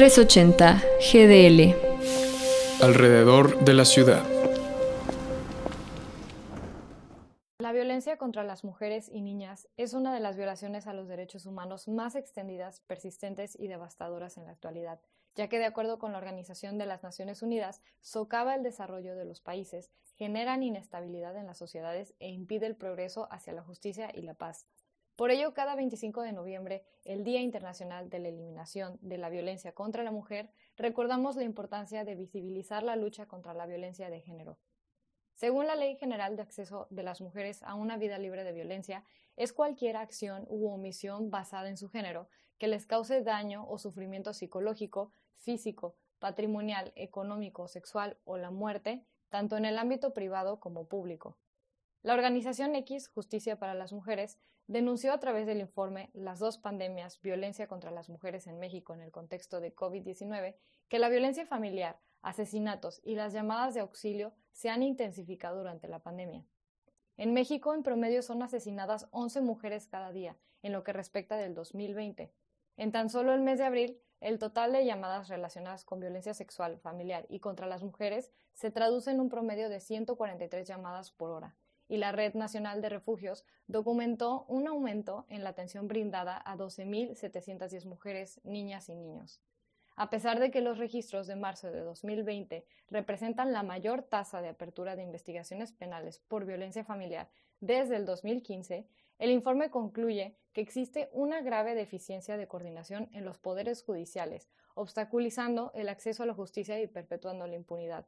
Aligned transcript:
380 0.00 0.82
GDL. 1.12 1.74
Alrededor 2.82 3.62
de 3.62 3.74
la 3.74 3.84
ciudad. 3.84 4.24
La 7.58 7.72
violencia 7.72 8.16
contra 8.16 8.42
las 8.42 8.64
mujeres 8.64 9.10
y 9.12 9.20
niñas 9.20 9.68
es 9.76 9.92
una 9.92 10.14
de 10.14 10.20
las 10.20 10.38
violaciones 10.38 10.86
a 10.86 10.94
los 10.94 11.06
derechos 11.06 11.44
humanos 11.44 11.86
más 11.86 12.14
extendidas, 12.14 12.80
persistentes 12.86 13.54
y 13.60 13.68
devastadoras 13.68 14.38
en 14.38 14.46
la 14.46 14.52
actualidad, 14.52 15.00
ya 15.34 15.48
que 15.48 15.58
de 15.58 15.66
acuerdo 15.66 15.98
con 15.98 16.12
la 16.12 16.18
Organización 16.18 16.78
de 16.78 16.86
las 16.86 17.02
Naciones 17.02 17.42
Unidas, 17.42 17.82
socava 18.00 18.54
el 18.54 18.62
desarrollo 18.62 19.14
de 19.16 19.26
los 19.26 19.42
países, 19.42 19.90
generan 20.16 20.62
inestabilidad 20.62 21.36
en 21.36 21.46
las 21.46 21.58
sociedades 21.58 22.14
e 22.20 22.30
impide 22.30 22.64
el 22.64 22.74
progreso 22.74 23.28
hacia 23.30 23.52
la 23.52 23.62
justicia 23.62 24.10
y 24.14 24.22
la 24.22 24.32
paz. 24.32 24.66
Por 25.20 25.30
ello, 25.30 25.52
cada 25.52 25.76
25 25.76 26.22
de 26.22 26.32
noviembre, 26.32 26.82
el 27.04 27.24
Día 27.24 27.42
Internacional 27.42 28.08
de 28.08 28.20
la 28.20 28.28
Eliminación 28.28 28.98
de 29.02 29.18
la 29.18 29.28
Violencia 29.28 29.72
contra 29.72 30.02
la 30.02 30.12
Mujer, 30.12 30.50
recordamos 30.78 31.36
la 31.36 31.44
importancia 31.44 32.04
de 32.04 32.14
visibilizar 32.14 32.82
la 32.82 32.96
lucha 32.96 33.26
contra 33.26 33.52
la 33.52 33.66
violencia 33.66 34.08
de 34.08 34.22
género. 34.22 34.56
Según 35.34 35.66
la 35.66 35.76
Ley 35.76 35.96
General 35.96 36.36
de 36.36 36.42
Acceso 36.42 36.86
de 36.88 37.02
las 37.02 37.20
Mujeres 37.20 37.62
a 37.64 37.74
una 37.74 37.98
vida 37.98 38.16
libre 38.16 38.44
de 38.44 38.54
violencia, 38.54 39.04
es 39.36 39.52
cualquier 39.52 39.98
acción 39.98 40.46
u 40.48 40.70
omisión 40.70 41.30
basada 41.30 41.68
en 41.68 41.76
su 41.76 41.90
género 41.90 42.30
que 42.56 42.68
les 42.68 42.86
cause 42.86 43.22
daño 43.22 43.68
o 43.68 43.76
sufrimiento 43.76 44.32
psicológico, 44.32 45.12
físico, 45.34 45.96
patrimonial, 46.18 46.94
económico, 46.96 47.68
sexual 47.68 48.16
o 48.24 48.38
la 48.38 48.50
muerte, 48.50 49.04
tanto 49.28 49.58
en 49.58 49.66
el 49.66 49.76
ámbito 49.76 50.14
privado 50.14 50.60
como 50.60 50.88
público. 50.88 51.36
La 52.02 52.14
organización 52.14 52.74
X 52.76 53.08
Justicia 53.08 53.58
para 53.58 53.74
las 53.74 53.92
Mujeres 53.92 54.38
denunció 54.66 55.12
a 55.12 55.20
través 55.20 55.46
del 55.46 55.60
informe 55.60 56.08
Las 56.14 56.38
dos 56.38 56.56
pandemias, 56.56 57.20
violencia 57.20 57.66
contra 57.66 57.90
las 57.90 58.08
mujeres 58.08 58.46
en 58.46 58.58
México 58.58 58.94
en 58.94 59.02
el 59.02 59.10
contexto 59.10 59.60
de 59.60 59.74
COVID-19, 59.76 60.56
que 60.88 60.98
la 60.98 61.10
violencia 61.10 61.44
familiar, 61.44 62.00
asesinatos 62.22 63.02
y 63.04 63.16
las 63.16 63.34
llamadas 63.34 63.74
de 63.74 63.80
auxilio 63.80 64.32
se 64.52 64.70
han 64.70 64.82
intensificado 64.82 65.58
durante 65.58 65.88
la 65.88 65.98
pandemia. 65.98 66.46
En 67.18 67.34
México, 67.34 67.74
en 67.74 67.82
promedio, 67.82 68.22
son 68.22 68.42
asesinadas 68.42 69.06
11 69.10 69.42
mujeres 69.42 69.86
cada 69.86 70.10
día, 70.10 70.38
en 70.62 70.72
lo 70.72 70.82
que 70.84 70.94
respecta 70.94 71.36
del 71.36 71.52
2020. 71.52 72.32
En 72.78 72.92
tan 72.92 73.10
solo 73.10 73.34
el 73.34 73.42
mes 73.42 73.58
de 73.58 73.66
abril, 73.66 74.00
el 74.20 74.38
total 74.38 74.72
de 74.72 74.86
llamadas 74.86 75.28
relacionadas 75.28 75.84
con 75.84 76.00
violencia 76.00 76.32
sexual, 76.32 76.78
familiar 76.78 77.26
y 77.28 77.40
contra 77.40 77.66
las 77.66 77.82
mujeres 77.82 78.32
se 78.54 78.70
traduce 78.70 79.10
en 79.10 79.20
un 79.20 79.28
promedio 79.28 79.68
de 79.68 79.80
143 79.80 80.66
llamadas 80.66 81.10
por 81.10 81.30
hora, 81.30 81.56
y 81.90 81.96
la 81.96 82.12
Red 82.12 82.34
Nacional 82.34 82.80
de 82.80 82.88
Refugios 82.88 83.44
documentó 83.66 84.44
un 84.46 84.68
aumento 84.68 85.26
en 85.28 85.42
la 85.42 85.50
atención 85.50 85.88
brindada 85.88 86.40
a 86.46 86.56
12.710 86.56 87.84
mujeres, 87.84 88.40
niñas 88.44 88.88
y 88.88 88.94
niños. 88.94 89.42
A 89.96 90.08
pesar 90.08 90.38
de 90.38 90.52
que 90.52 90.60
los 90.60 90.78
registros 90.78 91.26
de 91.26 91.34
marzo 91.34 91.72
de 91.72 91.80
2020 91.80 92.64
representan 92.90 93.52
la 93.52 93.64
mayor 93.64 94.04
tasa 94.04 94.40
de 94.40 94.50
apertura 94.50 94.94
de 94.94 95.02
investigaciones 95.02 95.72
penales 95.72 96.20
por 96.20 96.46
violencia 96.46 96.84
familiar 96.84 97.28
desde 97.58 97.96
el 97.96 98.06
2015, 98.06 98.86
el 99.18 99.30
informe 99.30 99.68
concluye 99.68 100.36
que 100.52 100.60
existe 100.60 101.10
una 101.12 101.42
grave 101.42 101.74
deficiencia 101.74 102.36
de 102.36 102.46
coordinación 102.46 103.10
en 103.12 103.24
los 103.24 103.38
poderes 103.38 103.82
judiciales, 103.82 104.48
obstaculizando 104.74 105.72
el 105.74 105.88
acceso 105.88 106.22
a 106.22 106.26
la 106.26 106.34
justicia 106.34 106.80
y 106.80 106.86
perpetuando 106.86 107.48
la 107.48 107.56
impunidad. 107.56 108.06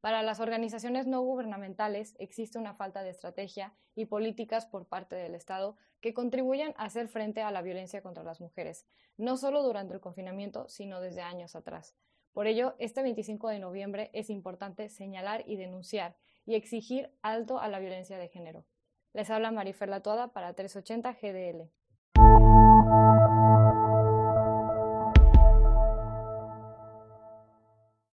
Para 0.00 0.22
las 0.22 0.40
organizaciones 0.40 1.06
no 1.06 1.20
gubernamentales 1.20 2.16
existe 2.18 2.58
una 2.58 2.72
falta 2.72 3.02
de 3.02 3.10
estrategia 3.10 3.74
y 3.94 4.06
políticas 4.06 4.64
por 4.64 4.86
parte 4.86 5.14
del 5.14 5.34
Estado 5.34 5.76
que 6.00 6.14
contribuyan 6.14 6.72
a 6.78 6.84
hacer 6.84 7.08
frente 7.08 7.42
a 7.42 7.50
la 7.50 7.60
violencia 7.60 8.00
contra 8.00 8.24
las 8.24 8.40
mujeres, 8.40 8.86
no 9.18 9.36
solo 9.36 9.62
durante 9.62 9.92
el 9.92 10.00
confinamiento, 10.00 10.66
sino 10.68 11.02
desde 11.02 11.20
años 11.20 11.54
atrás. 11.54 11.94
Por 12.32 12.46
ello, 12.46 12.76
este 12.78 13.02
25 13.02 13.48
de 13.48 13.58
noviembre 13.58 14.10
es 14.14 14.30
importante 14.30 14.88
señalar 14.88 15.44
y 15.46 15.56
denunciar 15.56 16.16
y 16.46 16.54
exigir 16.54 17.12
alto 17.20 17.60
a 17.60 17.68
la 17.68 17.78
violencia 17.78 18.16
de 18.16 18.28
género. 18.28 18.64
Les 19.12 19.28
habla 19.28 19.50
Marifer 19.50 19.88
Latuada 19.88 20.28
para 20.28 20.54
380 20.54 21.12
GDL. 21.12 21.79